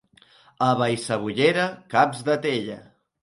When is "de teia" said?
2.31-2.79